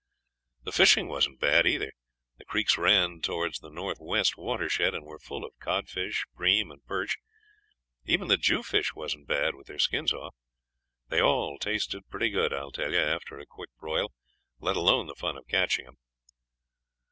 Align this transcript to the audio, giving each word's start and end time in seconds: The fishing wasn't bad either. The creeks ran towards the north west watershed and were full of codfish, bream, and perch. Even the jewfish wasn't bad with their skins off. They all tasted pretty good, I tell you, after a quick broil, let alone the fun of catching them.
The 0.63 0.71
fishing 0.71 1.09
wasn't 1.09 1.39
bad 1.39 1.67
either. 1.67 1.91
The 2.39 2.45
creeks 2.45 2.75
ran 2.75 3.21
towards 3.21 3.59
the 3.59 3.69
north 3.69 3.99
west 3.99 4.35
watershed 4.35 4.95
and 4.95 5.05
were 5.05 5.19
full 5.19 5.45
of 5.45 5.53
codfish, 5.59 6.25
bream, 6.35 6.71
and 6.71 6.83
perch. 6.85 7.19
Even 8.05 8.27
the 8.27 8.35
jewfish 8.35 8.95
wasn't 8.95 9.27
bad 9.27 9.53
with 9.53 9.67
their 9.67 9.77
skins 9.77 10.11
off. 10.11 10.33
They 11.09 11.21
all 11.21 11.59
tasted 11.59 12.09
pretty 12.09 12.31
good, 12.31 12.51
I 12.51 12.67
tell 12.73 12.91
you, 12.93 12.97
after 12.99 13.37
a 13.37 13.45
quick 13.45 13.69
broil, 13.79 14.11
let 14.59 14.75
alone 14.75 15.05
the 15.05 15.13
fun 15.13 15.37
of 15.37 15.47
catching 15.47 15.85
them. 15.85 15.97